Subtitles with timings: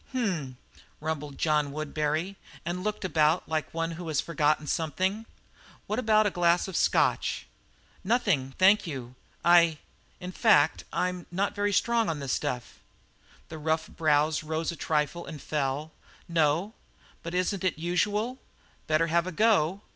[0.09, 0.57] "H m,"
[0.99, 5.27] rumbled John Woodbury, and looked about like one who has forgotten something.
[5.85, 7.45] "What about a glass of Scotch?"
[8.03, 9.13] "Nothing, thank you
[9.45, 9.77] I
[10.19, 12.79] in fact I'm not very strong for the stuff."
[13.49, 15.91] The rough brows rose a trifle and fell.
[16.27, 16.73] "No?
[17.21, 18.39] But isn't it usual?
[18.87, 19.81] Better have a go."